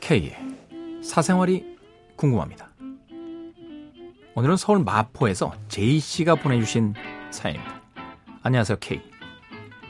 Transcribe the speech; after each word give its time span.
K의 0.00 0.36
사생활이 1.02 1.64
궁금합니다. 2.16 2.68
오늘은 4.34 4.56
서울 4.56 4.80
마포에서 4.80 5.52
제이씨가 5.68 6.34
보내주신 6.36 6.94
사연입니다. 7.30 7.80
안녕하세요, 8.42 8.78
K. 8.80 9.00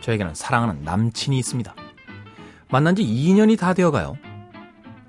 저에게는 0.01 0.35
사랑하는 0.35 0.83
남친이 0.83 1.39
있습니다. 1.39 1.75
만난 2.71 2.95
지 2.95 3.03
2년이 3.05 3.59
다 3.59 3.75
되어가요. 3.75 4.17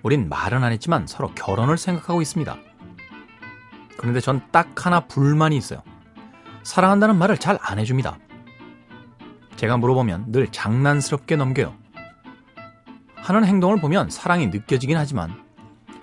우린 0.01 0.29
말은 0.29 0.63
안 0.63 0.71
했지만 0.71 1.07
서로 1.07 1.31
결혼을 1.33 1.77
생각하고 1.77 2.21
있습니다. 2.21 2.57
그런데 3.97 4.19
전 4.19 4.41
딱 4.51 4.85
하나 4.85 5.01
불만이 5.01 5.55
있어요. 5.57 5.81
사랑한다는 6.63 7.17
말을 7.17 7.37
잘 7.37 7.57
안 7.61 7.79
해줍니다. 7.79 8.17
제가 9.55 9.77
물어보면 9.77 10.31
늘 10.31 10.47
장난스럽게 10.51 11.35
넘겨요. 11.35 11.73
하는 13.15 13.45
행동을 13.45 13.79
보면 13.79 14.09
사랑이 14.09 14.47
느껴지긴 14.47 14.97
하지만 14.97 15.41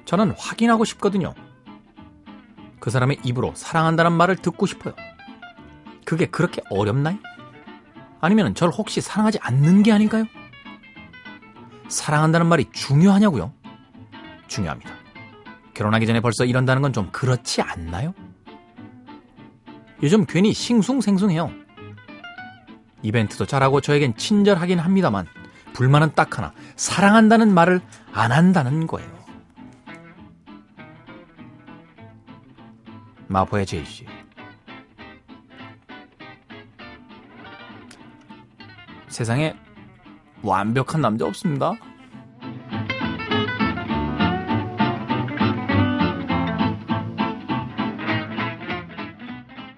저는 0.05 0.35
확인하고 0.39 0.85
싶거든요. 0.85 1.35
그 2.81 2.91
사람의 2.91 3.21
입으로 3.25 3.53
사랑한다는 3.55 4.13
말을 4.13 4.37
듣고 4.37 4.67
싶어요. 4.67 4.95
그게 6.07 6.27
그렇게 6.27 6.63
어렵나요? 6.71 7.19
아니면 8.21 8.55
절 8.55 8.71
혹시 8.71 9.01
사랑하지 9.01 9.39
않는 9.43 9.83
게 9.83 9.93
아닐까요? 9.93 10.25
사랑한다는 11.89 12.47
말이 12.47 12.67
중요하냐고요? 12.73 13.53
중요합니다. 14.49 14.91
결혼하기 15.81 16.07
전에 16.07 16.21
벌써 16.21 16.45
이런다는 16.45 16.83
건 16.83 16.91
좀 16.93 17.09
그렇지 17.13 17.63
않나요? 17.63 18.13
요즘 20.03 20.27
괜히 20.27 20.53
싱숭생숭해요. 20.53 21.53
이벤트도 23.03 23.47
잘하고 23.47 23.81
저에겐 23.81 24.17
친절하긴 24.17 24.81
합니다만 24.81 25.27
불만은 25.73 26.13
딱 26.17 26.37
하나 26.37 26.53
사랑한다는 26.75 27.55
말을 27.55 27.81
안 28.13 28.33
한다는 28.33 28.89
거예요. 28.89 29.09
마포의 33.29 33.65
제이씨 33.67 34.05
세상에 39.07 39.55
완벽한 40.43 41.01
남자 41.01 41.25
없습니다. 41.27 41.75